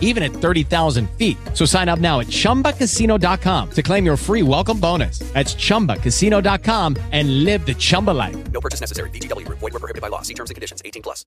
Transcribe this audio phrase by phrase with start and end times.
[0.00, 1.36] even at 30,000 feet.
[1.54, 5.20] So sign up now at chumbacasino.com to claim your free welcome bonus.
[5.34, 8.36] That's chumbacasino.com and live the Chumba life.
[8.50, 9.10] No purchase necessary.
[9.10, 9.60] VGW Group.
[9.60, 10.22] Void were prohibited by law.
[10.22, 10.82] See terms and conditions.
[10.84, 11.24] 18 plus.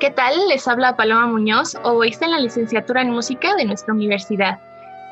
[0.00, 0.48] ¿Qué tal?
[0.48, 4.60] Les habla Paloma Muñoz, oboísta en la licenciatura en música de nuestra universidad.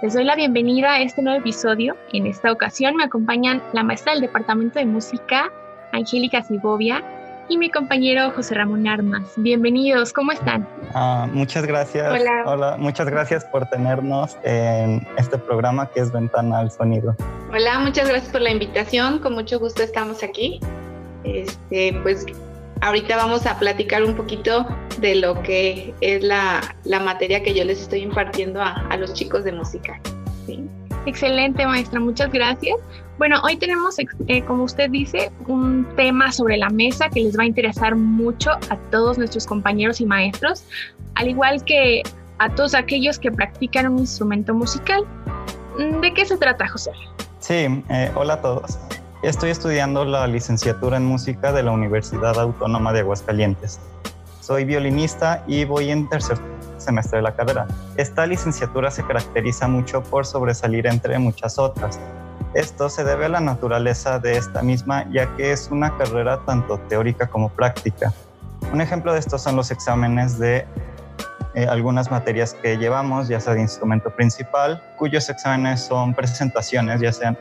[0.00, 1.96] Les doy la bienvenida a este nuevo episodio.
[2.12, 5.50] En esta ocasión me acompañan la maestra del Departamento de Música,
[5.92, 7.02] Angélica Segovia,
[7.48, 9.22] y mi compañero José Ramón Armas.
[9.36, 10.66] Bienvenidos, ¿cómo están?
[10.94, 12.10] Ah, muchas gracias.
[12.10, 12.42] Hola.
[12.46, 17.14] Hola, muchas gracias por tenernos en este programa que es Ventana al Sonido.
[17.52, 19.20] Hola, muchas gracias por la invitación.
[19.20, 20.60] Con mucho gusto estamos aquí.
[21.24, 22.26] Este, pues
[22.80, 24.66] ahorita vamos a platicar un poquito
[24.98, 29.14] de lo que es la, la materia que yo les estoy impartiendo a, a los
[29.14, 30.00] chicos de música.
[30.46, 30.64] ¿sí?
[31.06, 32.76] Excelente, maestra, muchas gracias.
[33.18, 37.44] Bueno, hoy tenemos, eh, como usted dice, un tema sobre la mesa que les va
[37.44, 40.64] a interesar mucho a todos nuestros compañeros y maestros,
[41.14, 42.02] al igual que
[42.38, 45.04] a todos aquellos que practican un instrumento musical.
[46.02, 46.90] ¿De qué se trata, José?
[47.38, 48.78] Sí, eh, hola a todos.
[49.22, 53.80] Estoy estudiando la licenciatura en música de la Universidad Autónoma de Aguascalientes.
[54.40, 56.38] Soy violinista y voy en tercer
[56.76, 57.66] semestre de la carrera.
[57.96, 61.98] Esta licenciatura se caracteriza mucho por sobresalir entre muchas otras.
[62.56, 66.78] Esto se debe a la naturaleza de esta misma, ya que es una carrera tanto
[66.88, 68.14] teórica como práctica.
[68.72, 70.64] Un ejemplo de esto son los exámenes de
[71.54, 77.12] eh, algunas materias que llevamos, ya sea de instrumento principal, cuyos exámenes son presentaciones, ya
[77.12, 77.36] sean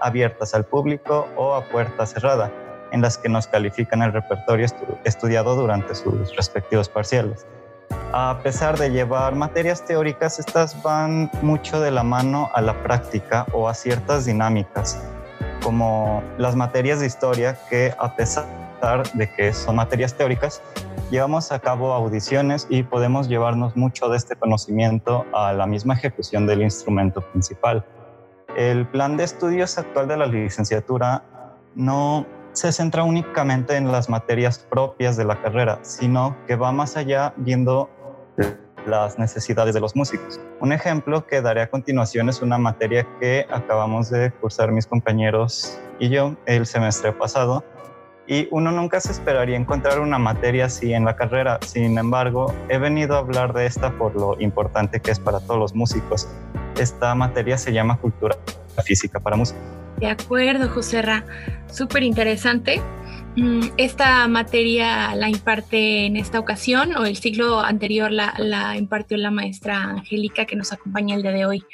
[0.00, 2.52] abiertas al público o a puerta cerrada,
[2.92, 7.44] en las que nos califican el repertorio estu estudiado durante sus respectivos parciales.
[8.12, 13.46] A pesar de llevar materias teóricas, estas van mucho de la mano a la práctica
[13.52, 15.00] o a ciertas dinámicas,
[15.62, 18.46] como las materias de historia que a pesar
[19.14, 20.60] de que son materias teóricas,
[21.12, 26.48] llevamos a cabo audiciones y podemos llevarnos mucho de este conocimiento a la misma ejecución
[26.48, 27.86] del instrumento principal.
[28.56, 31.22] El plan de estudios actual de la licenciatura
[31.76, 36.96] no se centra únicamente en las materias propias de la carrera, sino que va más
[36.96, 37.90] allá viendo
[38.86, 40.40] las necesidades de los músicos.
[40.60, 45.78] Un ejemplo que daré a continuación es una materia que acabamos de cursar mis compañeros
[45.98, 47.64] y yo el semestre pasado.
[48.26, 51.58] Y uno nunca se esperaría encontrar una materia así en la carrera.
[51.66, 55.58] Sin embargo, he venido a hablar de esta por lo importante que es para todos
[55.58, 56.28] los músicos.
[56.78, 58.36] Esta materia se llama Cultura
[58.84, 59.79] Física para Músicos.
[60.00, 61.24] De acuerdo, José Ra.
[61.70, 62.80] Súper interesante.
[63.36, 69.16] Mm, Esta materia la imparte en esta ocasión o el ciclo anterior la, la, impartió
[69.16, 71.64] la maestra Angélica que nos acompaña el día de hoy.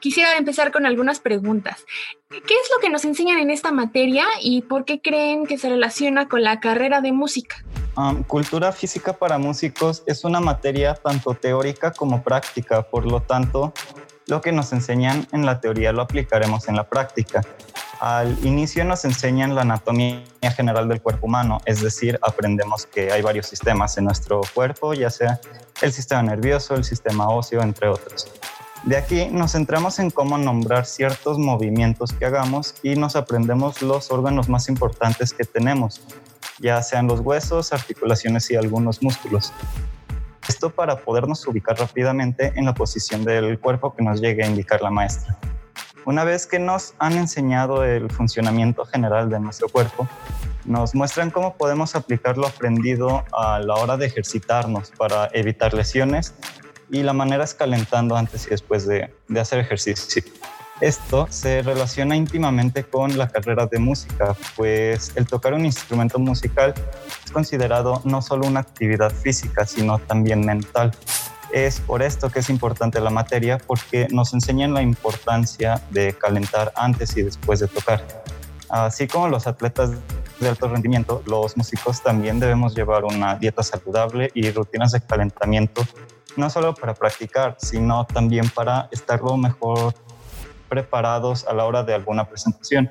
[0.00, 1.84] Quisiera empezar con algunas preguntas.
[2.30, 5.68] ¿Qué es lo que nos enseñan en esta materia y por qué creen que se
[5.68, 7.64] relaciona con la carrera de música?
[8.28, 13.72] Cultura física para músicos es una materia tanto teórica como práctica, por lo tanto,
[14.28, 17.42] lo que nos enseñan en la teoría lo aplicaremos en la práctica.
[17.98, 20.22] Al inicio nos enseñan la anatomía
[20.54, 25.10] general del cuerpo humano, es decir, aprendemos que hay varios sistemas en nuestro cuerpo, ya
[25.10, 25.40] sea
[25.82, 28.30] el sistema nervioso, el sistema óseo, entre otros.
[28.84, 34.12] De aquí nos centramos en cómo nombrar ciertos movimientos que hagamos y nos aprendemos los
[34.12, 36.00] órganos más importantes que tenemos,
[36.60, 39.52] ya sean los huesos, articulaciones y algunos músculos.
[40.48, 44.80] Esto para podernos ubicar rápidamente en la posición del cuerpo que nos llegue a indicar
[44.80, 45.38] la maestra.
[46.06, 50.08] Una vez que nos han enseñado el funcionamiento general de nuestro cuerpo,
[50.64, 56.34] nos muestran cómo podemos aplicar lo aprendido a la hora de ejercitarnos para evitar lesiones
[56.90, 60.22] y la manera es calentando antes y después de, de hacer ejercicio.
[60.80, 66.72] Esto se relaciona íntimamente con la carrera de música, pues el tocar un instrumento musical
[67.24, 70.92] es considerado no solo una actividad física, sino también mental.
[71.52, 76.72] Es por esto que es importante la materia, porque nos enseñan la importancia de calentar
[76.76, 78.04] antes y después de tocar.
[78.68, 79.90] Así como los atletas
[80.38, 85.82] de alto rendimiento, los músicos también debemos llevar una dieta saludable y rutinas de calentamiento,
[86.36, 89.92] no solo para practicar, sino también para estar lo mejor
[90.68, 92.90] preparados a la hora de alguna presentación,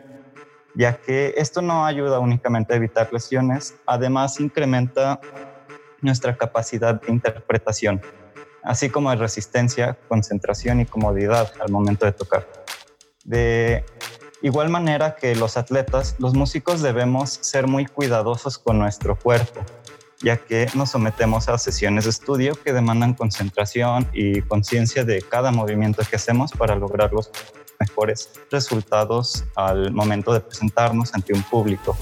[0.75, 5.19] ya que esto no ayuda únicamente a evitar lesiones, además incrementa
[6.01, 8.01] nuestra capacidad de interpretación,
[8.63, 12.47] así como de resistencia, concentración y comodidad al momento de tocar.
[13.24, 13.83] De
[14.41, 19.62] igual manera que los atletas, los músicos debemos ser muy cuidadosos con nuestro cuerpo,
[20.21, 25.51] ya que nos sometemos a sesiones de estudio que demandan concentración y conciencia de cada
[25.51, 27.31] movimiento que hacemos para lograr los
[27.79, 31.97] mejores resultados al momento de presentarnos ante un público.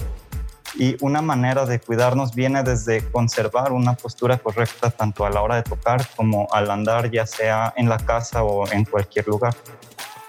[0.77, 5.55] Y una manera de cuidarnos viene desde conservar una postura correcta tanto a la hora
[5.55, 9.55] de tocar como al andar, ya sea en la casa o en cualquier lugar.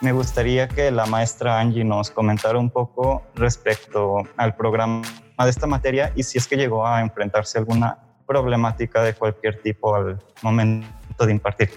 [0.00, 5.02] Me gustaría que la maestra Angie nos comentara un poco respecto al programa
[5.38, 9.94] de esta materia y si es que llegó a enfrentarse alguna problemática de cualquier tipo
[9.94, 11.70] al momento de impartir.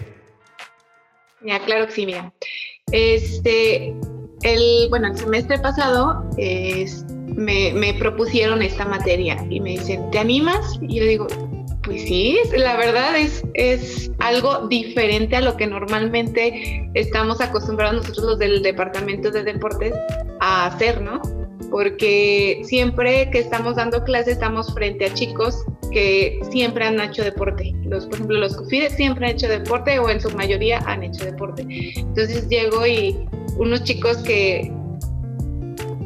[1.42, 2.32] Ya, claro que sí, mira.
[2.92, 3.94] Este,
[4.42, 10.78] el, bueno, el semestre pasado me, me, propusieron esta materia y me dicen, ¿te animas?
[10.80, 11.26] Y yo digo,
[11.82, 18.26] pues sí, la verdad es, es algo diferente a lo que normalmente estamos acostumbrados nosotros
[18.26, 19.94] los del departamento de deportes
[20.40, 21.20] a hacer, ¿no?
[21.70, 27.72] Porque siempre que estamos dando clases estamos frente a chicos que siempre han hecho deporte.
[27.84, 31.24] Los, por ejemplo, los CUFIDES siempre han hecho deporte o en su mayoría han hecho
[31.24, 31.66] deporte.
[31.96, 34.72] Entonces llego y unos chicos que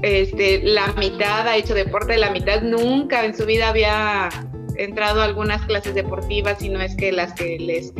[0.03, 4.29] este, la mitad ha hecho deporte, la mitad nunca en su vida había
[4.77, 7.93] entrado a algunas clases deportivas, y no es que las que les,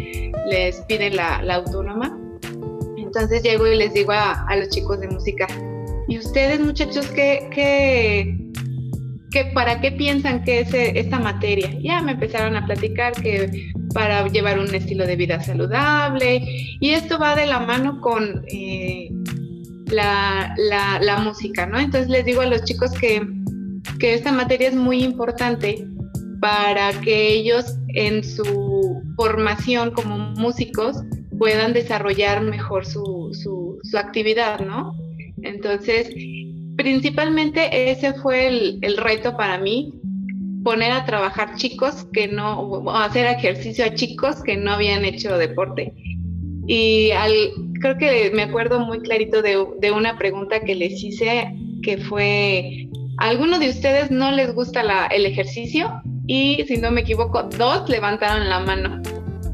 [0.47, 2.19] les piden la, autónoma.
[2.97, 5.47] Entonces llego y les digo a, a los chicos de música,
[6.09, 7.49] ¿Y ustedes, muchachos, qué,
[9.31, 11.71] qué, para qué piensan que es esta materia?
[11.81, 16.43] Ya me empezaron a platicar que para llevar un estilo de vida saludable
[16.81, 19.09] y esto va de la mano con eh,
[19.87, 21.79] la, la, música, ¿no?
[21.79, 23.27] Entonces les digo a los chicos que,
[23.99, 25.87] que esta materia es muy importante
[26.41, 31.03] para que ellos en su formación como músicos
[31.39, 34.95] puedan desarrollar mejor su, su, su actividad, ¿no?
[35.45, 36.11] Entonces,
[36.77, 38.49] principalmente ese fue
[38.83, 39.95] el, reto para mí,
[40.65, 45.93] poner a trabajar chicos que no, hacer ejercicio a chicos que no habían hecho deporte.
[46.67, 47.33] Y al,
[47.81, 52.89] creo que me acuerdo muy clarito de, una pregunta que les hice, que fue,
[53.19, 56.01] ¿a alguno de ustedes no les gusta el ejercicio?
[56.27, 59.03] Y si no me equivoco, dos levantaron la mano.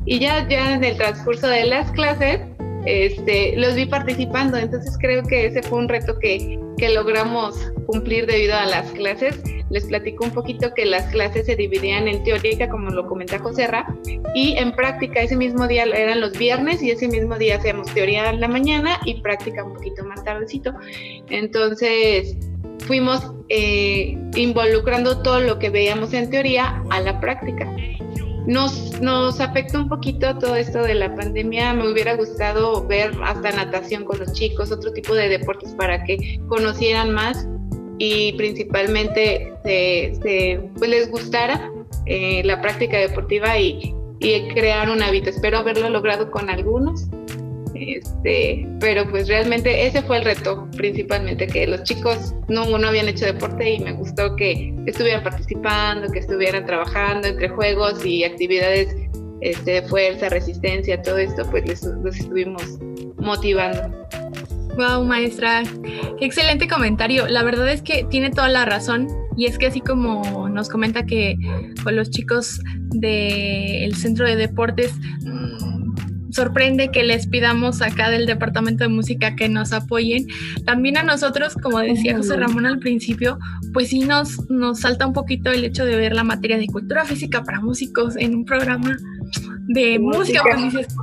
[0.07, 2.41] Y ya, ya en el transcurso de las clases,
[2.87, 7.57] este, los vi participando, entonces creo que ese fue un reto que, que logramos
[7.87, 9.41] cumplir debido a las clases.
[9.71, 13.67] Les platico un poquito que las clases se dividían en teórica, como lo comenta José
[13.67, 13.87] Ra,
[14.35, 18.31] y en práctica ese mismo día eran los viernes y ese mismo día hacíamos teoría
[18.31, 20.73] en la mañana y práctica un poquito más tardecito.
[21.29, 22.37] Entonces
[22.87, 27.73] fuimos eh, involucrando todo lo que veíamos en teoría a la práctica.
[28.47, 31.73] Nos, nos afectó un poquito todo esto de la pandemia.
[31.75, 36.41] Me hubiera gustado ver hasta natación con los chicos, otro tipo de deportes para que
[36.49, 37.47] conocieran más
[37.99, 41.71] y principalmente se, pues les gustara
[42.07, 45.31] eh, la práctica deportiva y, y crear un hábito.
[45.31, 47.09] Espero haberlo logrado con algunos
[47.81, 53.09] este, pero pues realmente ese fue el reto principalmente, que los chicos no, no habían
[53.09, 58.95] hecho deporte y me gustó que estuvieran participando, que estuvieran trabajando entre juegos y actividades
[59.41, 62.79] este, de fuerza, resistencia, todo esto, pues les, estuvimos
[63.17, 64.07] motivando.
[64.77, 65.63] Wow, maestra,
[66.19, 67.27] qué excelente comentario.
[67.27, 71.07] La verdad es que tiene toda la razón y es que así como nos comenta
[71.07, 71.37] que
[71.83, 72.61] con los chicos
[72.91, 74.93] del centro de deportes
[76.33, 80.27] sorprende que les pidamos acá del departamento de música que nos apoyen.
[80.65, 83.39] También a nosotros, como decía José Ramón al principio,
[83.73, 87.05] pues sí nos, nos salta un poquito el hecho de ver la materia de cultura
[87.05, 88.97] física para músicos en un programa
[89.69, 90.95] de música, pues dices,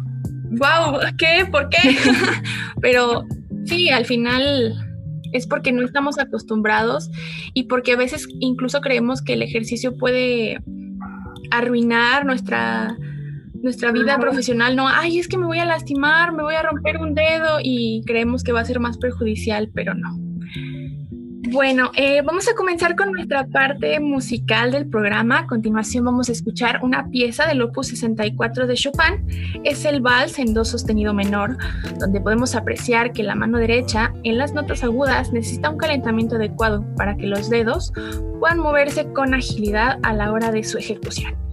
[0.52, 1.46] wow, ¿qué?
[1.50, 1.98] ¿Por qué?
[2.82, 3.26] Pero
[3.68, 4.76] Sí, al final
[5.34, 7.12] es porque no estamos acostumbrados
[7.54, 10.64] y porque a veces incluso creemos que el ejercicio puede
[11.52, 12.96] arruinar nuestra,
[13.62, 14.76] nuestra vida profesional.
[14.76, 18.04] No, ay, es que me voy a lastimar, me voy a romper un dedo y
[18.06, 20.18] creemos que va a ser más perjudicial, pero no.
[21.50, 25.40] Bueno, eh, vamos a comenzar con nuestra parte musical del programa.
[25.40, 29.62] A continuación vamos a escuchar una pieza del Opus 64 de Chopin.
[29.64, 31.58] Es el vals en do sostenido menor,
[32.00, 36.86] donde podemos apreciar que la mano derecha en las notas agudas necesita un calentamiento adecuado
[36.98, 37.94] para que los dedos
[38.42, 41.47] puedan moverse con agilidad a la hora de su ejecución.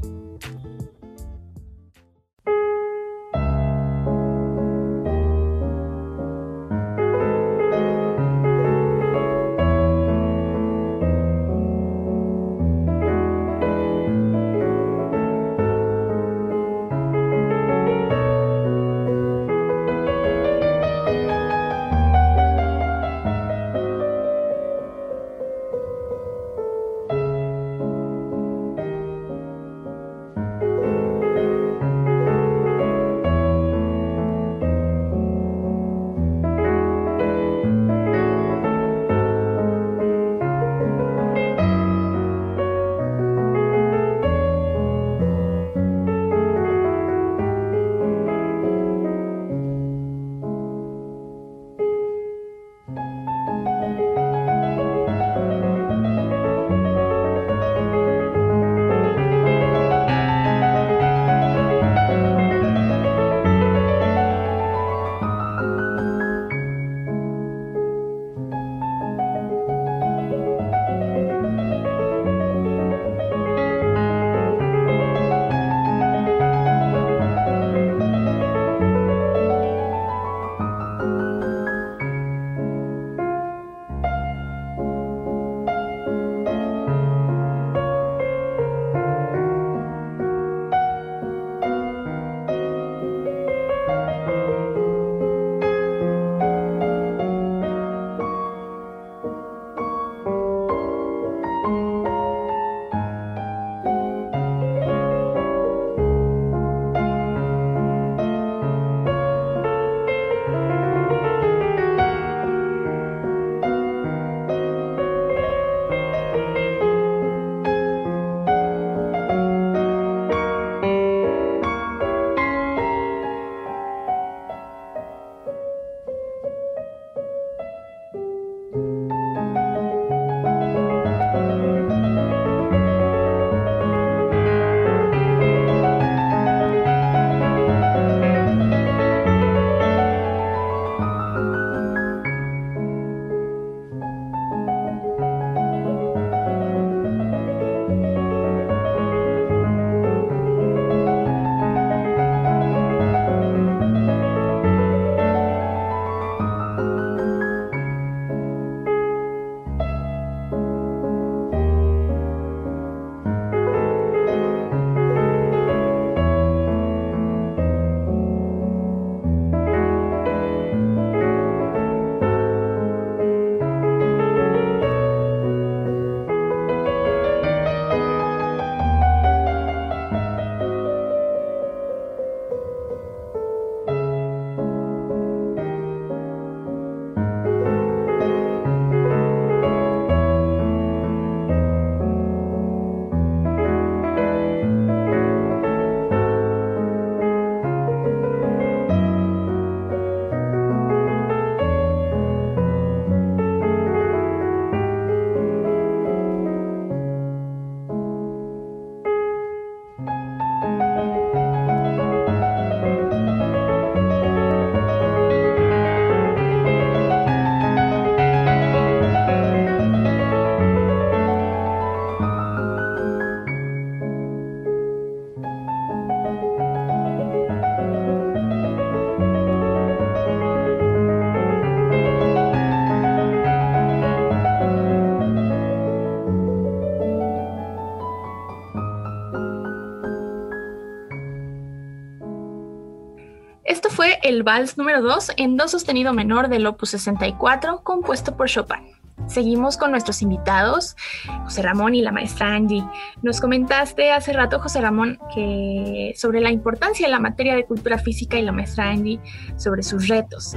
[244.24, 248.88] El vals número 2 en do sostenido menor del opus 64, compuesto por Chopin.
[249.26, 250.96] Seguimos con nuestros invitados,
[251.44, 252.84] José Ramón y la maestra Angie.
[253.22, 257.98] Nos comentaste hace rato, José Ramón, que sobre la importancia de la materia de cultura
[257.98, 259.20] física y la maestra Angie
[259.56, 260.56] sobre sus retos.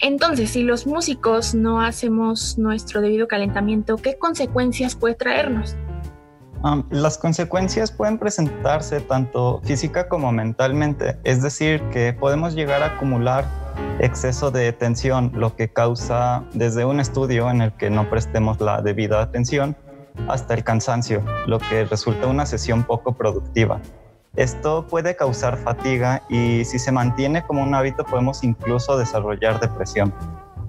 [0.00, 5.76] Entonces, si los músicos no hacemos nuestro debido calentamiento, ¿qué consecuencias puede traernos?
[6.90, 13.44] Las consecuencias pueden presentarse tanto física como mentalmente, es decir, que podemos llegar a acumular
[13.98, 18.80] exceso de tensión, lo que causa desde un estudio en el que no prestemos la
[18.80, 19.76] debida atención
[20.28, 23.80] hasta el cansancio, lo que resulta una sesión poco productiva.
[24.36, 30.12] Esto puede causar fatiga y si se mantiene como un hábito podemos incluso desarrollar depresión.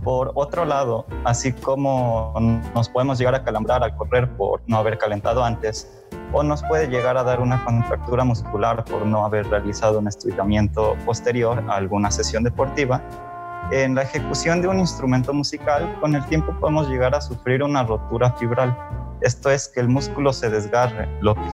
[0.05, 2.31] Por otro lado, así como
[2.75, 6.88] nos podemos llegar a calambrar al correr por no haber calentado antes, o nos puede
[6.88, 12.12] llegar a dar una contractura muscular por no haber realizado un estiramiento posterior a alguna
[12.12, 13.01] sesión deportiva,
[13.71, 17.83] en la ejecución de un instrumento musical, con el tiempo podemos llegar a sufrir una
[17.83, 18.77] rotura fibral.
[19.21, 21.54] Esto es que el músculo se desgarre, lo que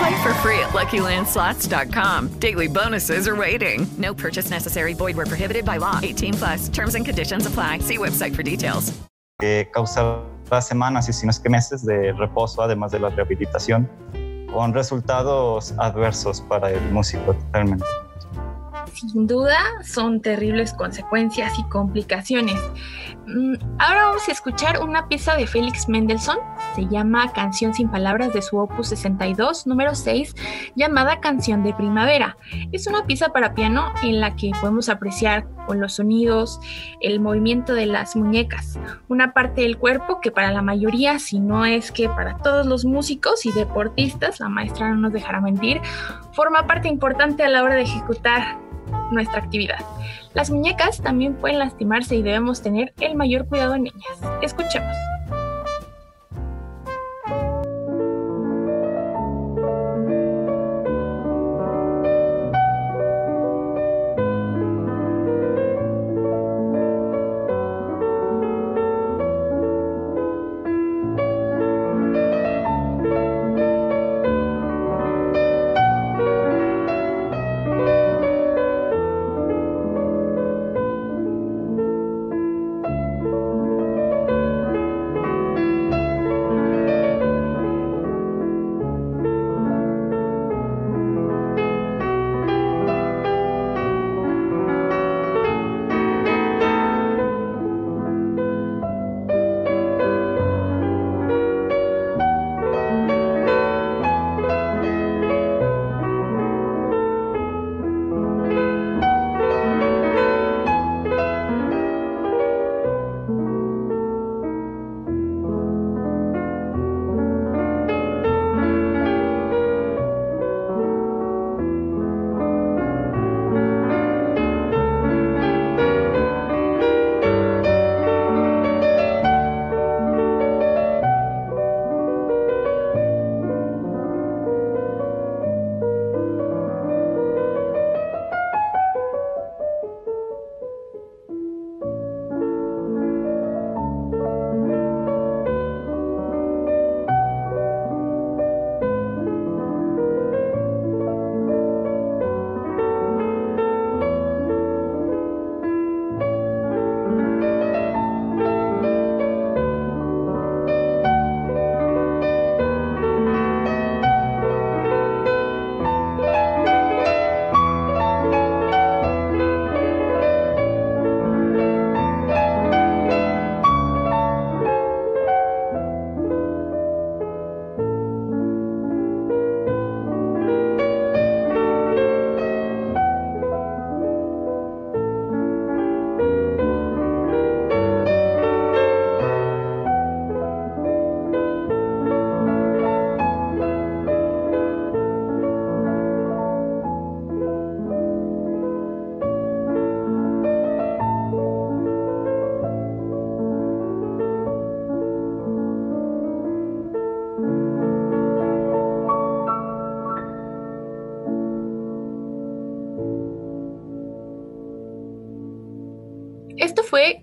[0.00, 2.28] Play for free at LuckyLandSlots.com.
[2.40, 3.86] Daily bonuses are waiting.
[3.98, 4.94] No purchase necessary.
[4.94, 6.00] Void were prohibited by law.
[6.02, 6.68] 18 plus.
[6.70, 7.80] Terms and conditions apply.
[7.80, 8.94] See website for details.
[9.42, 13.88] Eh, causará semanas y si no es que meses de reposo, además de la rehabilitación,
[14.52, 17.84] con resultados adversos para el músico totalmente.
[18.94, 22.58] Sin duda son terribles consecuencias y complicaciones.
[23.26, 26.38] Mm, ahora vamos a escuchar una pieza de Félix Mendelssohn,
[26.74, 30.34] se llama Canción sin Palabras de su opus 62, número 6,
[30.74, 32.36] llamada Canción de Primavera.
[32.72, 36.60] Es una pieza para piano en la que podemos apreciar con los sonidos
[37.00, 38.78] el movimiento de las muñecas,
[39.08, 42.84] una parte del cuerpo que para la mayoría, si no es que para todos los
[42.84, 45.80] músicos y deportistas, la maestra no nos dejará mentir,
[46.32, 48.58] forma parte importante a la hora de ejecutar
[49.10, 49.78] nuestra actividad.
[50.34, 54.32] Las muñecas también pueden lastimarse y debemos tener el mayor cuidado en ellas.
[54.42, 54.96] Escuchemos.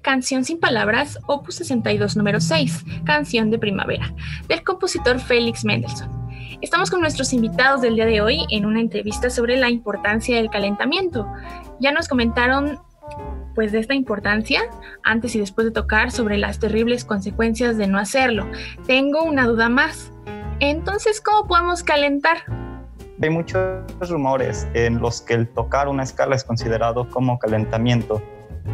[0.08, 4.16] Canción sin Palabras, opus 62, número 6, Canción de Primavera,
[4.48, 6.10] del compositor Félix Mendelssohn.
[6.62, 10.50] Estamos con nuestros invitados del día de hoy en una entrevista sobre la importancia del
[10.50, 11.28] calentamiento.
[11.82, 12.80] Ya nos comentaron
[13.54, 14.62] pues de esta importancia
[15.04, 18.50] antes y después de tocar sobre las terribles consecuencias de no hacerlo.
[18.86, 20.14] Tengo una duda más.
[20.62, 22.38] Entonces, ¿cómo podemos calentar?
[23.22, 23.60] Hay muchos
[24.10, 28.22] rumores en los que el tocar una escala es considerado como calentamiento,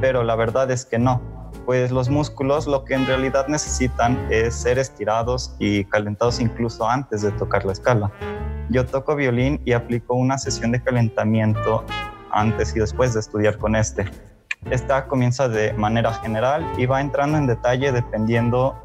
[0.02, 1.22] pero la verdad es que no,
[1.66, 7.22] pues los músculos lo que en realidad necesitan es ser estirados y calentados incluso antes
[7.22, 8.12] de tocar la escala.
[8.70, 11.86] Yo toco violín y aplico una sesión de calentamiento
[12.32, 14.10] antes y después de estudiar con este.
[14.72, 18.76] Esta comienza de manera general y va entrando en detalle dependiendo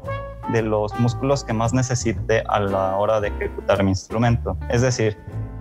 [0.51, 4.57] de los músculos que más necesite a la hora de ejecutar mi instrumento.
[4.69, 5.17] Es decir,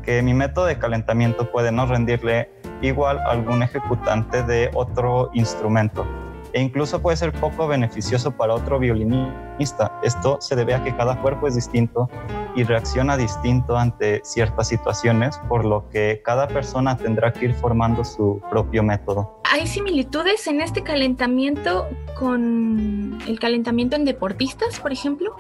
[0.09, 2.49] que mi método de calentamiento puede no rendirle
[2.81, 6.07] igual a algún ejecutante de otro instrumento
[6.55, 10.01] e incluso puede ser poco beneficioso para otro violinista.
[10.03, 12.09] Esto se debe a que cada cuerpo es distinto
[12.57, 18.03] y reacciona distinto ante ciertas situaciones, por lo que cada persona tendrá que ir formando
[18.03, 19.43] su propio método.
[19.53, 21.87] ¿Hay similitudes en este calentamiento
[22.19, 25.37] con el calentamiento en deportistas, por ejemplo?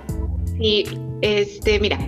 [0.59, 0.85] Sí,
[1.20, 1.98] este, mira,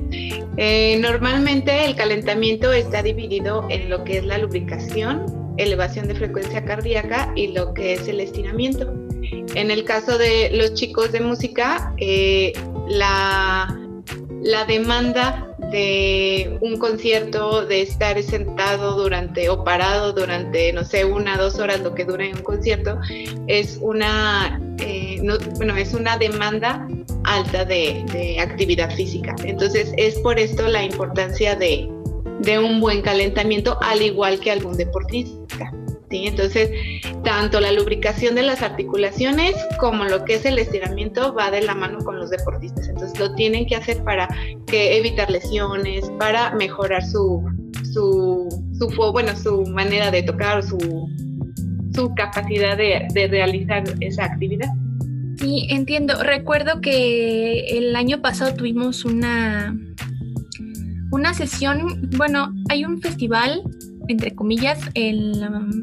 [0.56, 6.64] eh, normalmente el calentamiento está dividido en lo que es la lubricación elevación de frecuencia
[6.64, 8.92] cardíaca y lo que es el estiramiento.
[9.54, 12.52] En el caso de los chicos de música, eh,
[12.88, 13.78] la,
[14.42, 21.36] la demanda de un concierto, de estar sentado durante o parado durante, no sé, una,
[21.36, 22.98] dos horas, lo que dura un concierto,
[23.46, 25.20] es una, eh,
[25.56, 26.86] bueno, es una demanda
[27.24, 29.34] alta de, de, actividad física.
[29.44, 31.88] Entonces, es por esto la importancia de,
[32.40, 35.72] de un buen calentamiento, al igual que algún deportista.
[36.10, 36.26] ¿Sí?
[36.26, 36.70] Entonces,
[37.24, 41.74] tanto la lubricación de las articulaciones como lo que es el estiramiento va de la
[41.74, 42.88] mano con los deportistas.
[42.88, 44.28] Entonces, lo tienen que hacer para
[44.66, 47.42] que evitar lesiones, para mejorar su,
[47.92, 51.08] su, su bueno, su manera de tocar su,
[51.94, 54.68] su capacidad de, de realizar esa actividad.
[55.38, 56.22] Sí, entiendo.
[56.22, 59.74] Recuerdo que el año pasado tuvimos una
[61.12, 63.62] una sesión, bueno, hay un festival,
[64.10, 65.32] entre comillas, en,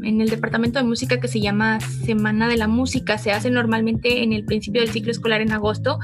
[0.03, 3.17] en, el departamento de música que se llama Semana de la Música.
[3.17, 5.99] Se hace normalmente en el principio del ciclo escolar en agosto.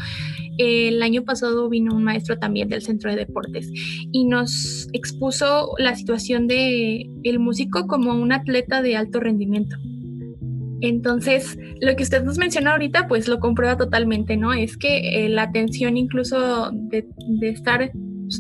[0.58, 3.70] El año pasado vino un maestro también del Centro de Deportes
[4.12, 9.76] y nos expuso la situación de el músico como un atleta de alto rendimiento.
[10.82, 14.54] Entonces, lo que usted nos menciona ahorita, pues lo comprueba totalmente, ¿no?
[14.54, 17.06] Es que eh, la atención incluso de
[17.50, 17.92] estar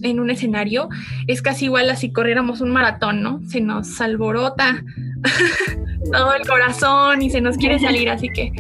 [0.03, 0.89] en un escenario
[1.27, 3.41] es casi igual a si corriéramos un maratón, ¿no?
[3.47, 4.83] Se nos alborota
[6.11, 8.51] todo el corazón y se nos quiere salir, así que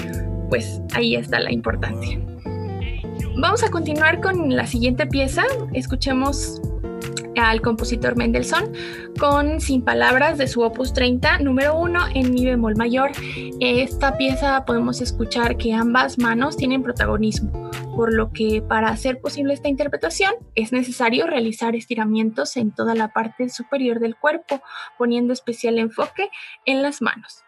[0.49, 2.19] pues ahí está la importancia.
[3.37, 5.43] Vamos a continuar con la siguiente pieza.
[5.73, 6.61] Escuchemos
[7.35, 8.71] al compositor Mendelssohn
[9.19, 13.11] con Sin Palabras de su opus 30, número 1 en mi bemol mayor.
[13.59, 17.63] Esta pieza podemos escuchar que ambas manos tienen protagonismo
[17.95, 23.13] por lo que para hacer posible esta interpretación es necesario realizar estiramientos en toda la
[23.13, 24.61] parte superior del cuerpo,
[24.97, 26.29] poniendo especial enfoque
[26.65, 27.43] en las manos.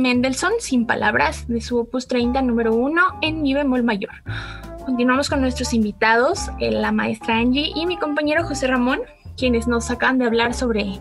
[0.00, 4.12] Mendelssohn Sin Palabras de su opus 30 número 1 en mi bemol mayor.
[4.84, 9.00] Continuamos con nuestros invitados, eh, la maestra Angie y mi compañero José Ramón,
[9.36, 11.00] quienes nos acaban de hablar sobre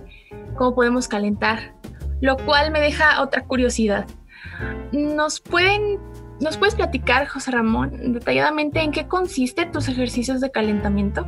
[0.57, 1.73] cómo podemos calentar,
[2.21, 4.05] lo cual me deja otra curiosidad.
[4.91, 5.99] ¿Nos pueden
[6.39, 11.27] ¿Nos puedes platicar, José Ramón, detalladamente en qué consiste tus ejercicios de calentamiento?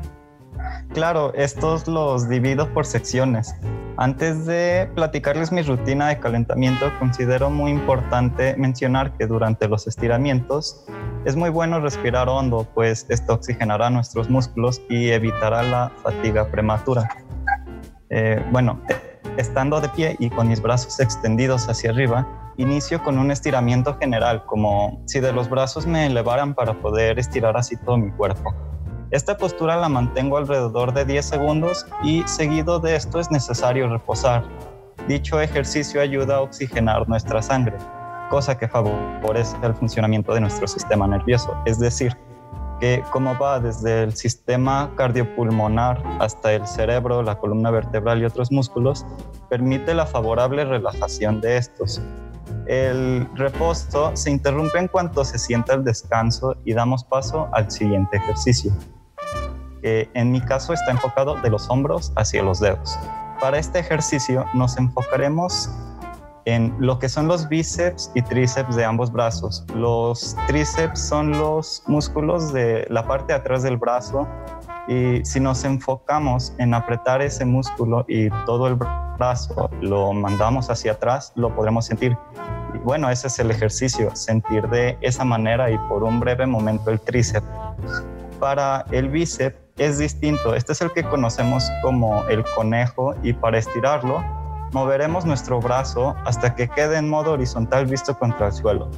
[0.93, 3.53] Claro, estos los divido por secciones.
[3.97, 10.85] Antes de platicarles mi rutina de calentamiento, considero muy importante mencionar que durante los estiramientos
[11.25, 17.07] es muy bueno respirar hondo, pues esto oxigenará nuestros músculos y evitará la fatiga prematura.
[18.09, 18.81] Eh, bueno,
[19.37, 24.45] estando de pie y con mis brazos extendidos hacia arriba, inicio con un estiramiento general,
[24.45, 28.53] como si de los brazos me elevaran para poder estirar así todo mi cuerpo.
[29.11, 34.45] Esta postura la mantengo alrededor de 10 segundos y seguido de esto es necesario reposar.
[35.05, 37.75] Dicho ejercicio ayuda a oxigenar nuestra sangre,
[38.29, 42.15] cosa que favorece el funcionamiento de nuestro sistema nervioso, es decir,
[42.79, 48.49] que como va desde el sistema cardiopulmonar hasta el cerebro, la columna vertebral y otros
[48.49, 49.05] músculos,
[49.49, 52.01] permite la favorable relajación de estos,
[52.65, 58.15] el reposo se interrumpe en cuanto se sienta el descanso y damos paso al siguiente
[58.15, 58.71] ejercicio.
[59.83, 62.97] En mi caso está enfocado de los hombros hacia los dedos.
[63.39, 65.69] Para este ejercicio nos enfocaremos
[66.45, 69.65] en lo que son los bíceps y tríceps de ambos brazos.
[69.75, 74.27] Los tríceps son los músculos de la parte de atrás del brazo
[74.87, 80.93] y si nos enfocamos en apretar ese músculo y todo el brazo lo mandamos hacia
[80.93, 82.17] atrás, lo podremos sentir
[82.83, 86.99] bueno, ese es el ejercicio, sentir de esa manera y por un breve momento el
[86.99, 87.45] tríceps.
[88.39, 93.57] Para el bíceps es distinto, este es el que conocemos como el conejo y para
[93.57, 94.23] estirarlo
[94.73, 98.89] moveremos nuestro brazo hasta que quede en modo horizontal visto contra el suelo.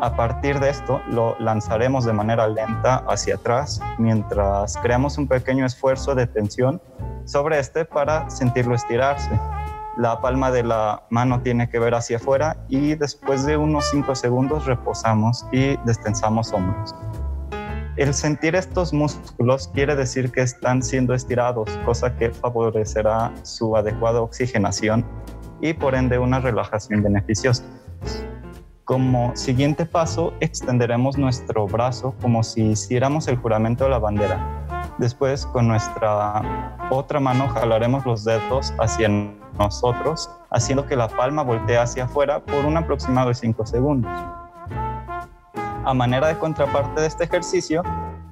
[0.00, 5.66] A partir de esto lo lanzaremos de manera lenta hacia atrás mientras creamos un pequeño
[5.66, 6.80] esfuerzo de tensión
[7.24, 9.38] sobre este para sentirlo estirarse
[9.98, 14.14] la palma de la mano tiene que ver hacia afuera y después de unos 5
[14.14, 16.94] segundos reposamos y destensamos hombros.
[17.98, 24.20] El sentir estos músculos quiere decir que están siendo estirados, cosa que favorecerá su adecuada
[24.20, 25.04] oxigenación
[25.60, 27.64] y por ende una relajación beneficiosa.
[28.84, 34.94] Como siguiente paso, extenderemos nuestro brazo como si hiciéramos el juramento de la bandera.
[34.98, 39.08] Después, con nuestra otra mano, jalaremos los dedos hacia
[39.58, 44.12] nosotros, haciendo que la palma voltee hacia afuera por un aproximado de 5 segundos.
[45.88, 47.82] A manera de contraparte de este ejercicio,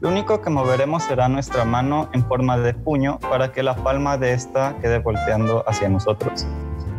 [0.01, 4.19] lo único que moveremos será nuestra mano en forma de puño para que la palma
[4.19, 6.47] de esta quede volteando hacia nosotros.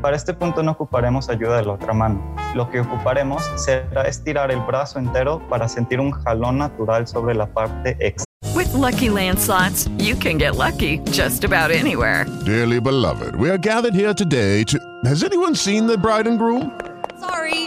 [0.02, 2.20] Para este punto no ocuparemos ayuda de la otra mano.
[2.56, 7.46] Lo que ocuparemos será estirar el brazo entero para sentir un jalón natural sobre la
[7.46, 8.26] parte externa.
[8.56, 12.26] With lucky landslots, you can get lucky just about anywhere.
[12.46, 14.80] Dearly beloved, we are gathered here today to.
[15.06, 16.72] Has anyone seen the bride and groom?
[17.20, 17.66] Sorry,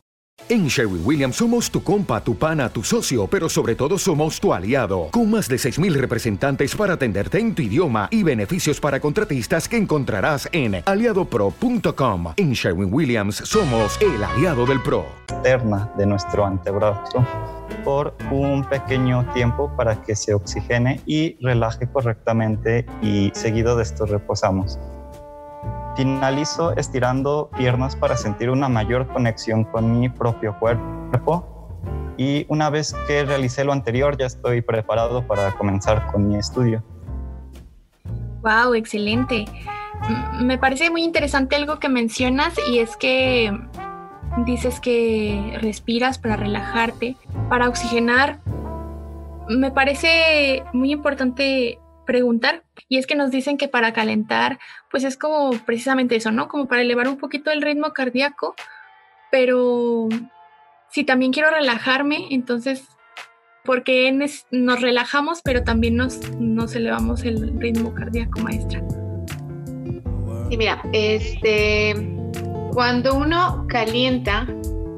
[0.49, 4.53] En Sherwin Williams somos tu compa, tu pana, tu socio, pero sobre todo somos tu
[4.53, 5.09] aliado.
[5.11, 9.77] Con más de 6.000 representantes para atenderte en tu idioma y beneficios para contratistas que
[9.77, 12.33] encontrarás en aliadopro.com.
[12.35, 15.05] En Sherwin Williams somos el aliado del PRO.
[15.29, 17.25] Externa de nuestro antebrazo
[17.83, 24.05] por un pequeño tiempo para que se oxigene y relaje correctamente y seguido de esto
[24.05, 24.77] reposamos.
[25.95, 31.69] Finalizo estirando piernas para sentir una mayor conexión con mi propio cuerpo
[32.17, 36.83] y una vez que realicé lo anterior ya estoy preparado para comenzar con mi estudio.
[38.41, 39.45] Wow, excelente.
[40.39, 43.51] Me parece muy interesante algo que mencionas y es que
[44.45, 47.17] dices que respiras para relajarte,
[47.49, 48.39] para oxigenar.
[49.49, 54.59] Me parece muy importante preguntar y es que nos dicen que para calentar
[54.89, 56.47] pues es como precisamente eso, ¿no?
[56.47, 58.55] Como para elevar un poquito el ritmo cardíaco,
[59.31, 60.09] pero
[60.89, 62.87] si también quiero relajarme, entonces
[63.63, 64.11] porque
[64.51, 68.81] nos relajamos pero también nos, nos elevamos el ritmo cardíaco, maestra.
[70.49, 71.95] Sí, mira, este
[72.73, 74.47] cuando uno calienta,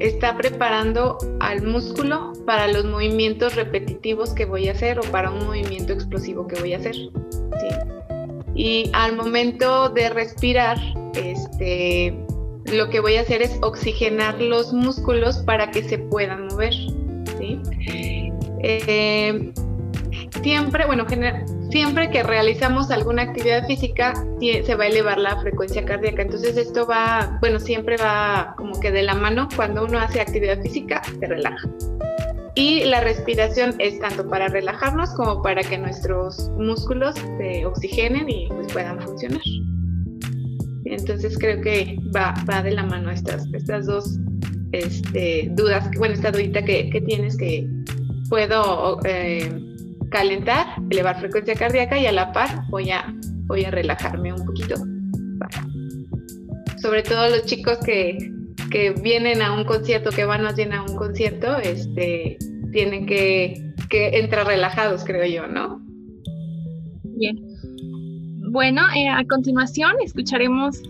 [0.06, 5.46] está preparando al músculo para los movimientos repetitivos que voy a hacer o para un
[5.46, 6.96] movimiento explosivo que voy a hacer.
[8.54, 10.78] Y al momento de respirar,
[11.14, 12.16] este,
[12.66, 16.74] lo que voy a hacer es oxigenar los músculos para que se puedan mover.
[17.38, 17.60] ¿sí?
[18.62, 19.52] Eh,
[20.42, 21.06] siempre, bueno,
[21.70, 26.22] siempre que realizamos alguna actividad física, se va a elevar la frecuencia cardíaca.
[26.22, 29.48] Entonces esto va, bueno, siempre va como que de la mano.
[29.56, 31.68] Cuando uno hace actividad física, se relaja.
[32.56, 38.46] Y la respiración es tanto para relajarnos como para que nuestros músculos se oxigenen y
[38.48, 39.42] pues, puedan funcionar.
[40.84, 44.18] Entonces creo que va, va de la mano estas, estas dos
[44.70, 47.66] este, dudas, bueno, esta dudita que, que tienes que
[48.28, 49.73] puedo eh,
[50.14, 53.12] calentar, elevar frecuencia cardíaca y a la par voy a,
[53.46, 54.76] voy a relajarme un poquito.
[56.80, 58.16] Sobre todo los chicos que,
[58.70, 62.38] que vienen a un concierto, que van más bien a un concierto, este,
[62.70, 65.80] tienen que, que entrar relajados, creo yo, ¿no?
[67.02, 67.36] Bien.
[68.52, 70.80] Bueno, eh, a continuación escucharemos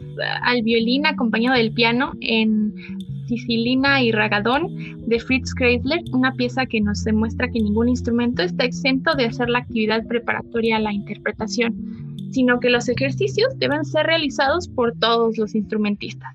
[0.42, 2.74] al violín acompañado del piano en
[3.26, 4.68] Tisilina y Ragadón
[5.06, 9.48] de Fritz Kreisler, una pieza que nos demuestra que ningún instrumento está exento de hacer
[9.48, 15.38] la actividad preparatoria a la interpretación, sino que los ejercicios deben ser realizados por todos
[15.38, 16.34] los instrumentistas.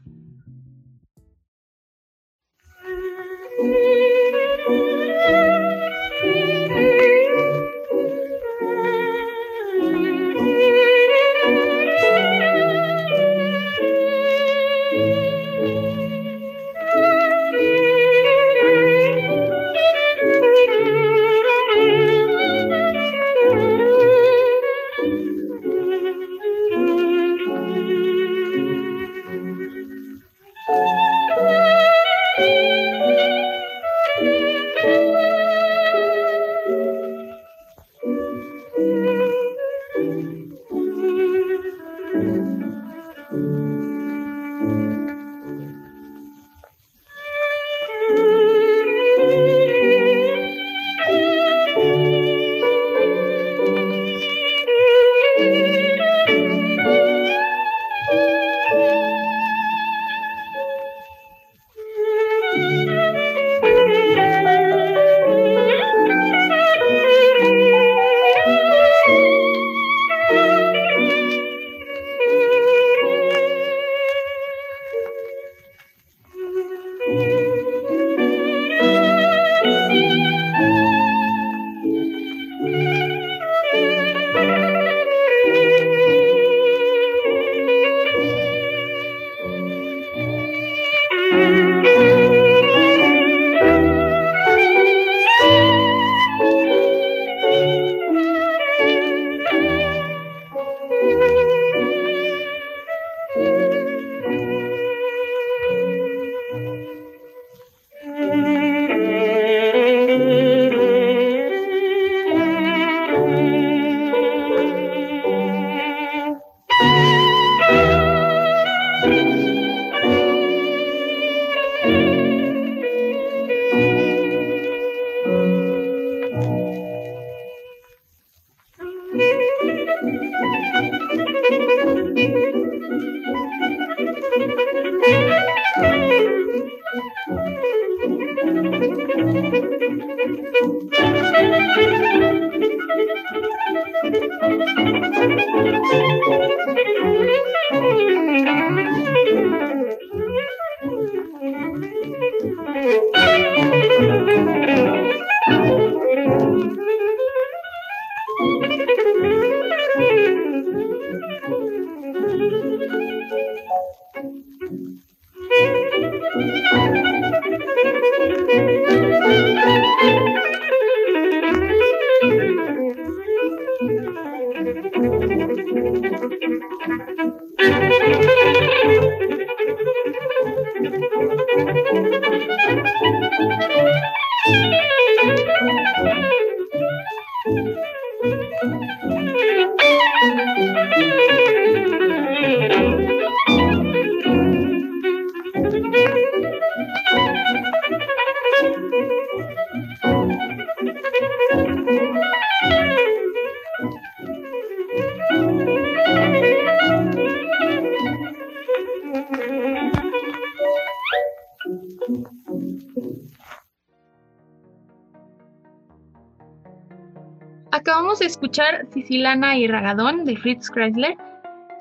[219.10, 221.18] Sicilana y Ragadón de Fritz Kreisler.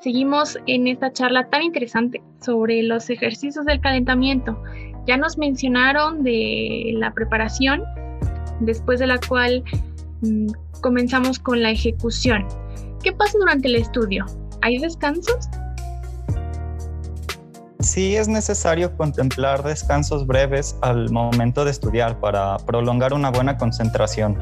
[0.01, 4.59] Seguimos en esta charla tan interesante sobre los ejercicios del calentamiento.
[5.05, 7.83] Ya nos mencionaron de la preparación,
[8.61, 9.63] después de la cual
[10.21, 10.47] mm,
[10.81, 12.47] comenzamos con la ejecución.
[13.03, 14.25] ¿Qué pasa durante el estudio?
[14.63, 15.47] ¿Hay descansos?
[17.81, 24.35] Sí es necesario contemplar descansos breves al momento de estudiar para prolongar una buena concentración.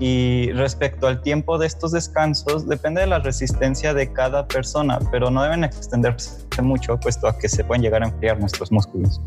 [0.00, 5.30] Y respecto al tiempo de estos descansos, depende de la resistencia de cada persona, pero
[5.30, 9.20] no deben extenderse mucho, puesto a que se pueden llegar a enfriar nuestros músculos.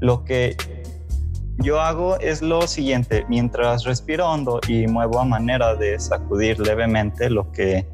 [0.00, 0.56] Lo que
[1.58, 7.30] yo hago es lo siguiente, mientras respiro hondo y muevo a manera de sacudir levemente
[7.30, 7.88] lo que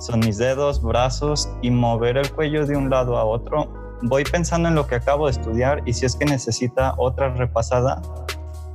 [0.00, 4.68] son mis dedos, brazos y mover el cuello de un lado a otro, voy pensando
[4.68, 8.00] en lo que acabo de estudiar y si es que necesita otra repasada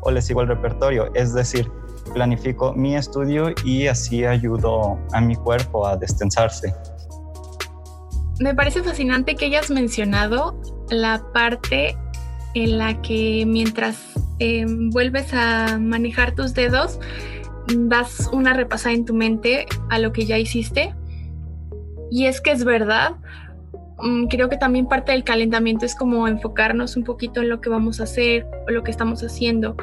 [0.02, 1.10] o le sigo el repertorio.
[1.16, 1.72] Es decir,
[2.14, 6.74] planifico mi estudio y así ayudo a mi cuerpo a destensarse.
[8.40, 11.98] Me parece fascinante que hayas mencionado la parte
[12.54, 13.98] en la que mientras
[14.40, 17.00] em, vuelves a manejar tus dedos,
[17.76, 20.94] das una repasada en tu mente a lo que ya hiciste.
[22.12, 23.16] Y es que es verdad,
[23.98, 27.70] Mm, creo que también parte del calentamiento es como enfocarnos un poquito en lo que
[27.70, 29.78] vamos a hacer o lo que estamos haciendo,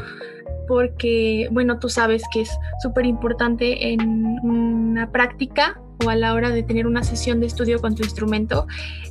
[0.67, 2.51] porque, bueno, tú sabes que es
[2.83, 4.01] súper importante en
[4.43, 8.67] una práctica o a la hora de tener una sesión de estudio con tu instrumento,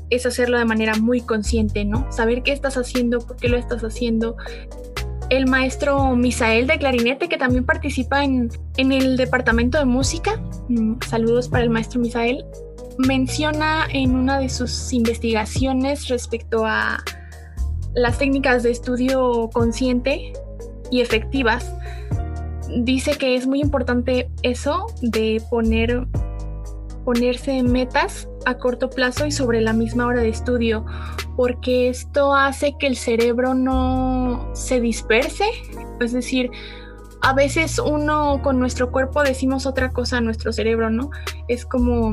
[0.10, 2.12] es hacerlo de manera muy consciente, ¿no?
[2.12, 4.36] Saber qué estás haciendo, por qué lo estás haciendo.
[5.30, 10.96] El maestro Misael de clarinete, que también participa en, en el departamento de música, mm,
[11.08, 12.44] saludos para el maestro Misael,
[12.98, 17.02] menciona en una de sus investigaciones respecto a
[17.94, 20.34] las técnicas de estudio consciente
[20.92, 21.74] y efectivas,
[22.78, 26.08] dice que es muy importante eso de poner
[27.04, 30.86] ponerse metas a corto plazo y sobre la misma hora de estudio,
[31.36, 35.46] porque esto hace que el cerebro no se disperse,
[36.00, 36.52] es decir,
[37.22, 41.12] a veces uno con nuestro cuerpo decimos otra cosa a nuestro cerebro, ¿no?
[41.48, 42.12] Es como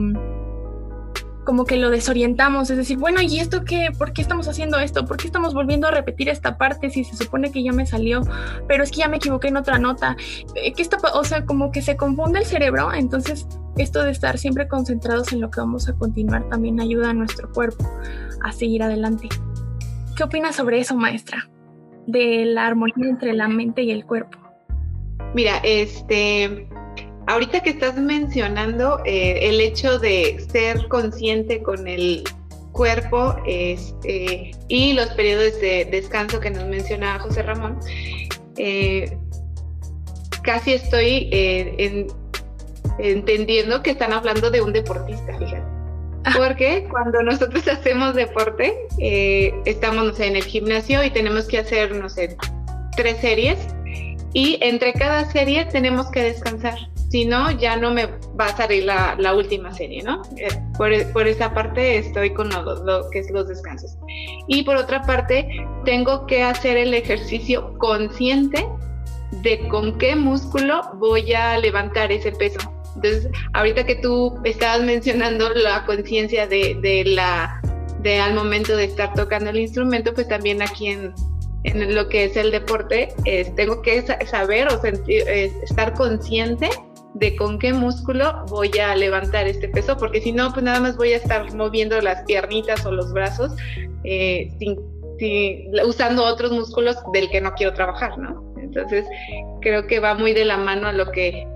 [1.49, 3.88] como que lo desorientamos, es decir, bueno, ¿y esto qué?
[3.96, 5.07] ¿Por qué estamos haciendo esto?
[5.07, 8.20] ¿Por qué estamos volviendo a repetir esta parte si se supone que ya me salió?
[8.66, 10.14] Pero es que ya me equivoqué en otra nota.
[10.55, 14.36] Eh, ¿Qué está, o sea, como que se confunde el cerebro, entonces esto de estar
[14.36, 17.90] siempre concentrados en lo que vamos a continuar también ayuda a nuestro cuerpo
[18.44, 19.30] a seguir adelante.
[20.16, 21.49] ¿Qué opinas sobre eso, maestra?
[22.07, 24.36] De la armonía entre la mente y el cuerpo.
[25.32, 26.68] Mira, este,
[27.29, 32.24] ahorita que estás mencionando eh, el hecho de ser consciente con el
[32.72, 37.79] cuerpo este, y los periodos de descanso que nos mencionaba José Ramón,
[38.57, 39.16] eh,
[40.43, 42.07] casi estoy eh,
[42.99, 45.62] entendiendo que están hablando de un deportista, fíjate.
[46.24, 46.35] Ah.
[46.37, 48.74] Porque cuando nosotros hacemos deporte,
[49.66, 52.37] estamos en el gimnasio y tenemos que hacer, no sé,
[52.97, 53.59] tres series
[54.33, 56.79] y entre cada serie tenemos que descansar
[57.09, 58.07] si no, ya no me
[58.39, 60.23] va a salir la, última serie, ¿no?
[60.37, 63.97] Eh, por, esa parte estoy con lo, que es los descansos.
[64.47, 65.49] Y por otra parte,
[65.85, 68.67] tengo que hacer el ejercicio consciente
[69.43, 72.59] de con qué músculo voy a levantar ese peso.
[72.97, 77.61] Entonces, ahorita que tú estabas mencionando la conciencia de, la
[78.03, 81.15] de al momento de estar tocando el instrumento, pues también aquí en,
[81.65, 83.15] en lo que es el deporte,
[83.57, 86.69] tengo que saber o sentir, estar consciente
[87.19, 90.97] de con qué músculo voy a levantar este peso, porque si no, pues nada más
[90.97, 93.53] voy a estar moviendo las piernitas o los brazos
[94.05, 94.51] eh,
[95.85, 98.45] usando otros músculos del que no quiero trabajar, ¿no?
[98.61, 99.05] Entonces,
[99.61, 101.47] creo que va muy de la mano a lo que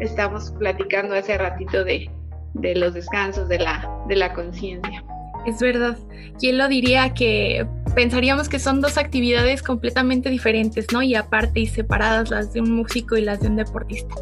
[0.00, 2.10] estamos platicando hace ratito de,
[2.54, 5.04] de los descansos, de la, de la conciencia.
[5.46, 5.96] Es verdad.
[6.40, 11.02] ¿Quién lo diría que pensaríamos que son dos actividades completamente diferentes, ¿no?
[11.02, 14.14] Y aparte y separadas las de un músico y las de un deportista.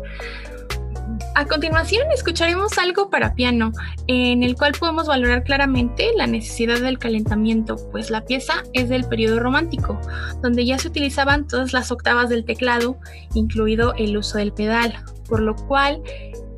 [1.35, 3.73] A continuación escucharemos algo para piano,
[4.07, 9.05] en el cual podemos valorar claramente la necesidad del calentamiento, pues la pieza es del
[9.05, 9.99] periodo romántico,
[10.43, 12.99] donde ya se utilizaban todas las octavas del teclado,
[13.33, 14.95] incluido el uso del pedal,
[15.27, 16.03] por lo cual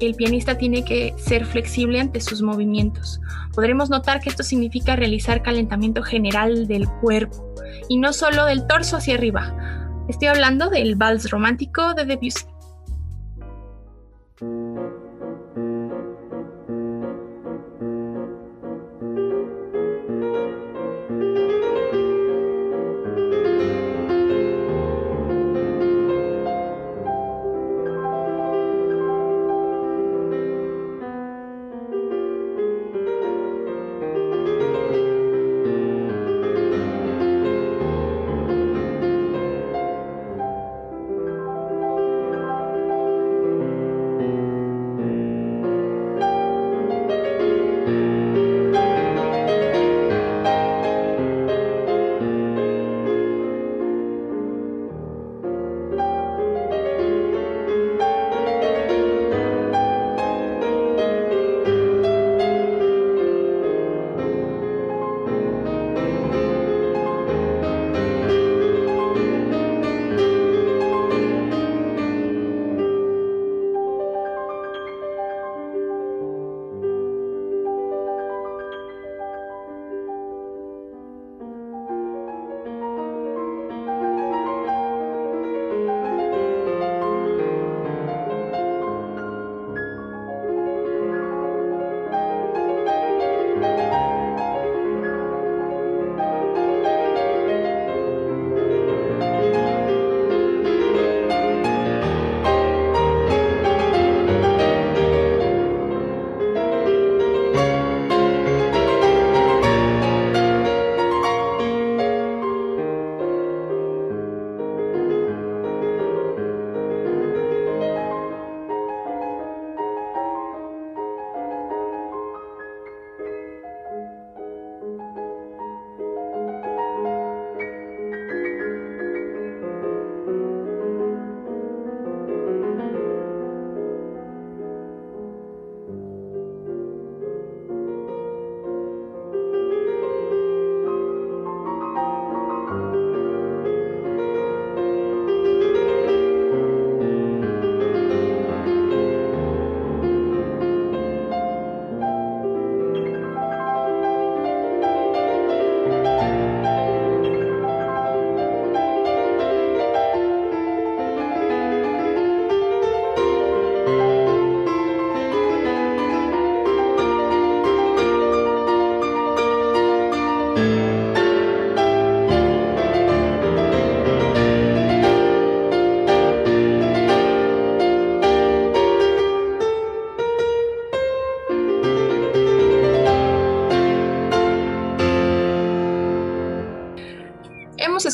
[0.00, 3.20] el pianista tiene que ser flexible ante sus movimientos.
[3.54, 7.54] Podremos notar que esto significa realizar calentamiento general del cuerpo
[7.88, 9.54] y no solo del torso hacia arriba.
[10.08, 12.53] Estoy hablando del vals romántico de Debussy.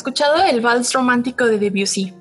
[0.00, 2.14] Escuchado el vals romántico de Debussy.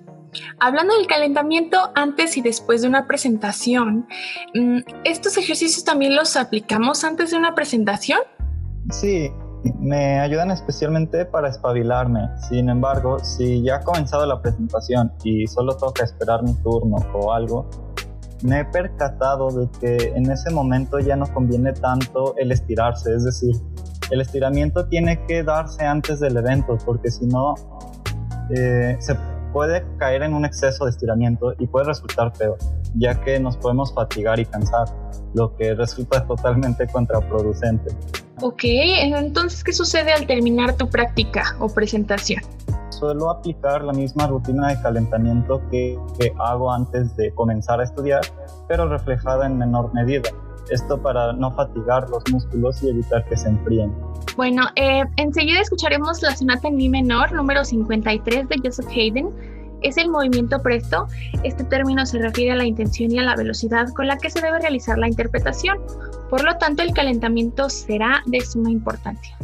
[0.59, 4.05] Hablando del calentamiento antes y después de una presentación,
[4.53, 8.19] mm, ¿estos ejercicios también los aplicamos antes de una presentación?
[8.91, 9.31] Sí,
[9.79, 12.27] me ayudan especialmente para espabilarme.
[12.49, 17.31] Sin embargo, si ya ha comenzado la presentación y solo toca esperar mi turno o
[17.31, 17.65] algo,
[18.43, 23.23] me he percatado de que en ese momento ya no conviene tanto el estirarse, es
[23.23, 23.55] decir,
[24.11, 27.55] el estiramiento tiene que darse antes del evento porque si no
[28.55, 29.15] eh, se
[29.53, 32.57] puede caer en un exceso de estiramiento y puede resultar peor,
[32.95, 34.87] ya que nos podemos fatigar y cansar,
[35.33, 37.95] lo que resulta totalmente contraproducente.
[38.41, 42.41] Ok, entonces, ¿qué sucede al terminar tu práctica o presentación?
[42.89, 48.21] Suelo aplicar la misma rutina de calentamiento que, que hago antes de comenzar a estudiar,
[48.67, 50.29] pero reflejada en menor medida.
[50.71, 53.93] Esto para no fatigar los músculos y evitar que se enfríen.
[54.35, 59.29] Bueno, eh, enseguida escucharemos la sonata en mi menor número 53 de Joseph Haydn.
[59.81, 61.07] Es el movimiento presto.
[61.43, 64.41] Este término se refiere a la intención y a la velocidad con la que se
[64.41, 65.79] debe realizar la interpretación.
[66.29, 69.37] Por lo tanto, el calentamiento será de suma importancia.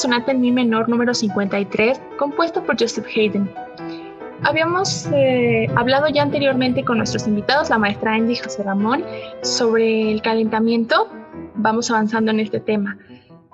[0.00, 3.50] Sonata en mi menor número 53, compuesta por Joseph Haydn.
[4.42, 9.04] Habíamos eh, hablado ya anteriormente con nuestros invitados, la maestra Angie José Ramón,
[9.42, 11.08] sobre el calentamiento.
[11.56, 12.96] Vamos avanzando en este tema.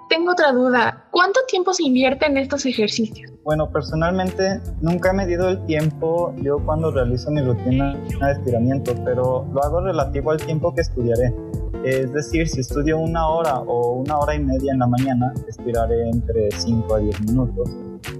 [0.08, 1.04] Tengo otra duda.
[1.10, 3.32] ¿Cuánto tiempo se invierte en estos ejercicios?
[3.42, 9.44] Bueno, personalmente nunca he medido el tiempo yo cuando realizo mi rutina de estiramiento, pero
[9.52, 11.34] lo hago relativo al tiempo que estudiaré.
[11.86, 16.10] Es decir, si estudio una hora o una hora y media en la mañana, estiraré
[16.10, 17.70] entre 5 a 10 minutos.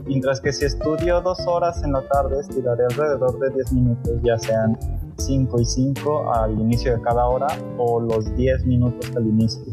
[0.07, 4.39] Mientras que si estudio dos horas en la tarde, estiraré alrededor de 10 minutos, ya
[4.39, 4.79] sean
[5.17, 9.65] 5 y 5 al inicio de cada hora o los 10 minutos al inicio.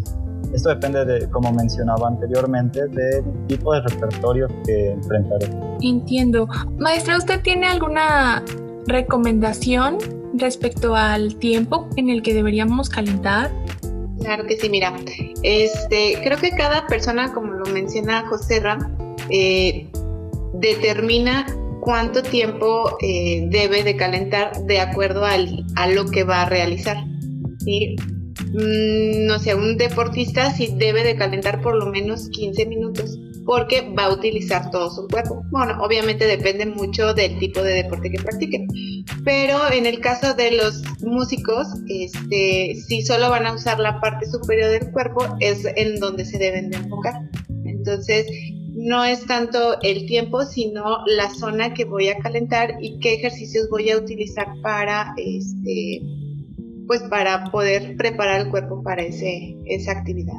[0.52, 5.50] Esto depende de, como mencionaba anteriormente, del tipo de repertorio que enfrentaré.
[5.84, 6.48] Entiendo.
[6.80, 8.44] Maestra, ¿usted tiene alguna
[8.88, 10.00] recomendación
[10.34, 13.52] respecto al tiempo en el que deberíamos calentar?
[14.24, 14.96] Claro que sí, mira,
[15.44, 18.96] este, creo que cada persona, como lo menciona José Ram,
[19.30, 19.90] eh,
[20.54, 21.46] determina
[21.82, 26.98] cuánto tiempo eh, debe de calentar de acuerdo al, a lo que va a realizar.
[27.60, 27.98] ¿sí?
[28.54, 33.94] Mm, no sé, un deportista sí debe de calentar por lo menos 15 minutos porque
[33.98, 35.44] va a utilizar todo su cuerpo.
[35.52, 38.66] Bueno, obviamente depende mucho del tipo de deporte que practique,
[39.24, 44.26] pero en el caso de los músicos, este, si solo van a usar la parte
[44.26, 47.30] superior del cuerpo, es en donde se deben de enfocar.
[47.66, 48.26] Entonces,
[48.76, 53.70] no es tanto el tiempo, sino la zona que voy a calentar y qué ejercicios
[53.70, 56.02] voy a utilizar para este
[56.88, 60.34] pues para poder preparar el cuerpo para ese, esa actividad.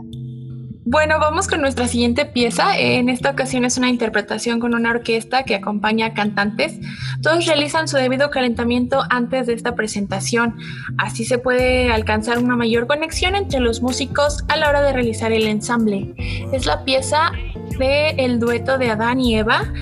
[0.87, 2.79] Bueno, vamos con nuestra siguiente pieza.
[2.79, 6.79] En esta ocasión es una interpretación con una orquesta que acompaña a cantantes.
[7.23, 10.57] Todos realizan su debido calentamiento antes de esta presentación.
[10.99, 15.33] Así se puede alcanzar una mayor conexión entre los músicos a la hora de realizar
[15.33, 16.15] el ensamble.
[16.53, 17.33] Es la pieza
[17.79, 19.73] de el dueto de Adán y Eva,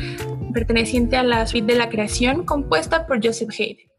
[0.54, 3.91] perteneciente a la suite de la creación, compuesta por Joseph Haydn.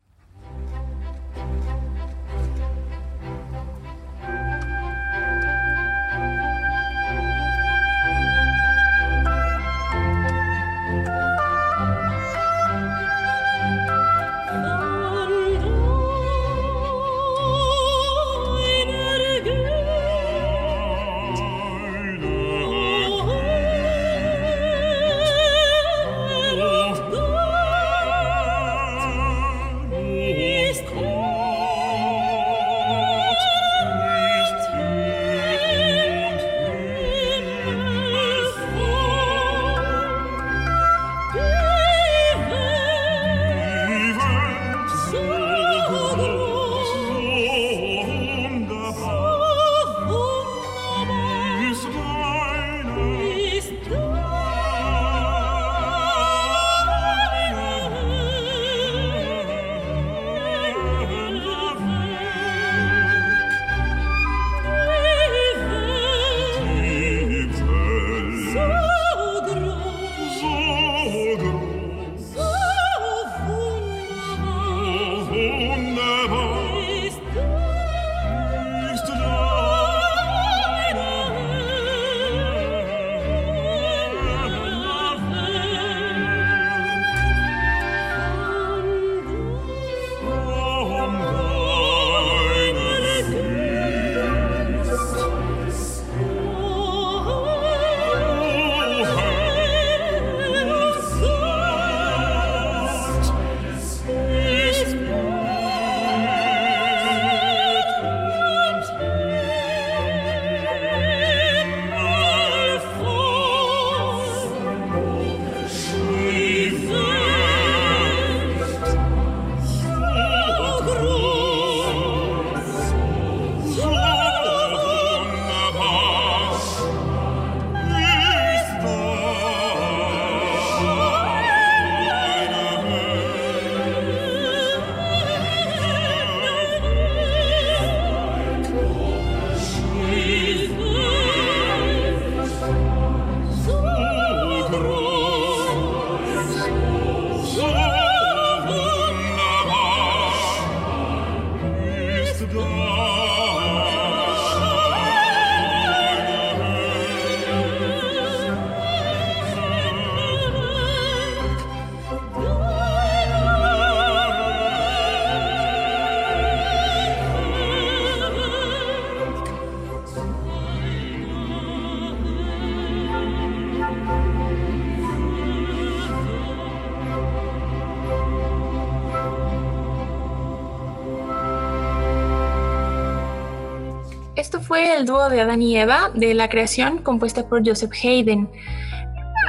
[184.68, 188.50] Fue el dúo de Adán y Eva de la creación compuesta por Joseph Haydn.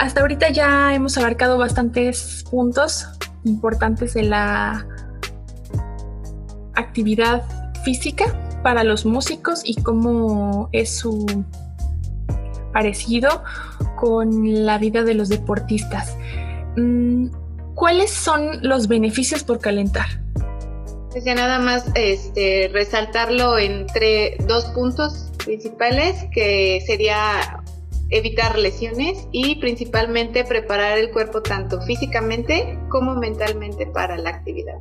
[0.01, 3.07] Hasta ahorita ya hemos abarcado bastantes puntos
[3.45, 4.87] importantes de la
[6.75, 7.45] actividad
[7.85, 8.25] física
[8.63, 11.45] para los músicos y cómo es su
[12.73, 13.45] parecido
[13.97, 16.17] con la vida de los deportistas.
[16.77, 17.29] Mm,
[17.75, 20.24] ¿Cuáles son los beneficios por calentar?
[21.15, 27.63] Pues nada más este, resaltarlo entre dos puntos principales, que sería
[28.11, 34.81] evitar lesiones y principalmente preparar el cuerpo tanto físicamente como mentalmente para la actividad.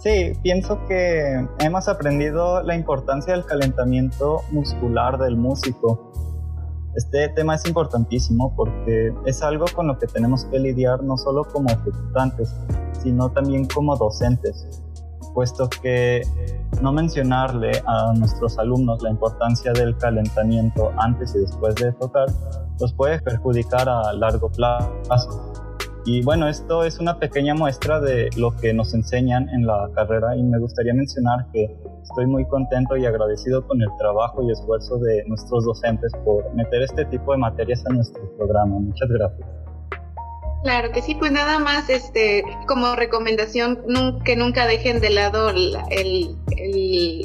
[0.00, 6.12] Sí, pienso que hemos aprendido la importancia del calentamiento muscular del músico.
[6.96, 11.44] Este tema es importantísimo porque es algo con lo que tenemos que lidiar no solo
[11.44, 12.54] como ejecutantes,
[13.02, 14.83] sino también como docentes,
[15.34, 16.22] puesto que
[16.80, 22.28] no mencionarle a nuestros alumnos la importancia del calentamiento antes y después de tocar,
[22.80, 25.52] los puede perjudicar a largo plazo.
[26.06, 30.36] Y bueno, esto es una pequeña muestra de lo que nos enseñan en la carrera
[30.36, 34.98] y me gustaría mencionar que estoy muy contento y agradecido con el trabajo y esfuerzo
[34.98, 38.78] de nuestros docentes por meter este tipo de materias a nuestro programa.
[38.78, 39.63] Muchas gracias.
[40.64, 43.84] Claro que sí, pues nada más este como recomendación
[44.24, 46.36] que nunca dejen de lado el,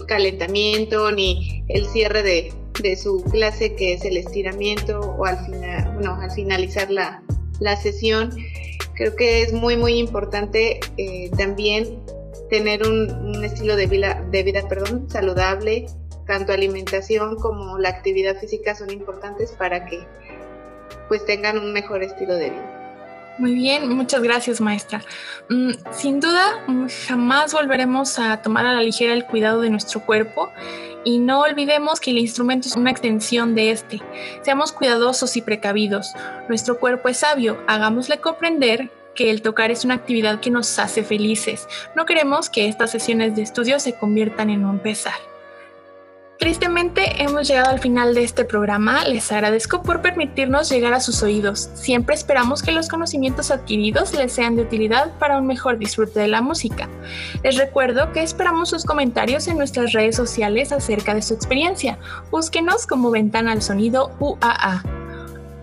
[0.10, 6.20] calentamiento ni el cierre de, su clase que es el estiramiento o al final, bueno,
[6.20, 7.24] al finalizar la,
[7.82, 8.30] sesión.
[8.96, 11.98] Creo que es muy muy importante eh, también
[12.50, 15.86] tener un, un, estilo de vida, de vida perdón, saludable,
[16.28, 20.06] tanto alimentación como la actividad física son importantes para que
[21.08, 22.79] pues tengan un mejor estilo de vida.
[23.40, 25.02] Muy bien, muchas gracias maestra.
[25.48, 26.66] Mm, sin duda,
[27.08, 30.52] jamás volveremos a tomar a la ligera el cuidado de nuestro cuerpo
[31.06, 34.02] y no olvidemos que el instrumento es una extensión de este.
[34.42, 36.12] Seamos cuidadosos y precavidos.
[36.50, 41.04] Nuestro cuerpo es sabio, hagámosle comprender que el tocar es una actividad que nos hace
[41.04, 41.66] felices.
[41.96, 45.16] No queremos que estas sesiones de estudio se conviertan en un pesar.
[46.40, 49.04] Tristemente hemos llegado al final de este programa.
[49.04, 51.70] Les agradezco por permitirnos llegar a sus oídos.
[51.74, 56.30] Siempre esperamos que los conocimientos adquiridos les sean de utilidad para un mejor disfrute de
[56.30, 56.88] la música.
[57.44, 62.00] Les recuerdo que esperamos sus comentarios en nuestras redes sociales acerca de su experiencia.
[62.32, 64.84] Búsquenos como Ventana al Sonido UAA.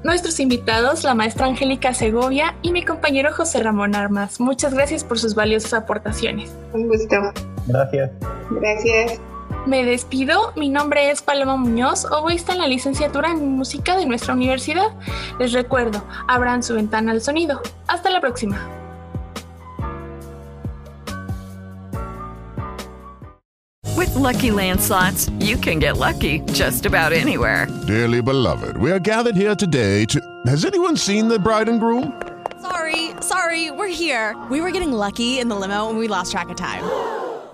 [0.05, 4.41] Nuestros invitados, la maestra Angélica Segovia y mi compañero José Ramón Armas.
[4.41, 6.53] Muchas gracias por sus valiosas aportaciones.
[6.75, 7.17] Un gusto.
[7.67, 8.11] Gracias.
[8.51, 9.21] Gracias.
[9.67, 14.33] Me despido, mi nombre es Paloma Muñoz, oboísta en la licenciatura en música de nuestra
[14.33, 14.93] universidad.
[15.41, 17.61] Les recuerdo, abran su ventana al sonido.
[17.89, 18.57] Hasta la próxima.
[23.97, 27.67] With lucky landslots, you can get lucky just about anywhere.
[27.89, 30.21] Dearly beloved, we are gathered here today to.
[30.47, 32.13] Has anyone seen the bride and groom?
[32.63, 34.37] Sorry, sorry, we're here.
[34.49, 36.85] We were getting lucky in the limo and we lost track of time.